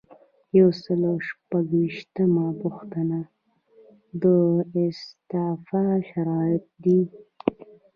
یو 0.59 0.69
سل 0.81 1.01
او 1.09 1.17
شپږ 1.27 1.65
ویشتمه 1.79 2.45
پوښتنه 2.61 3.19
د 4.21 4.23
استعفا 4.87 5.83
شرایط 6.09 6.65
دي. 6.83 7.01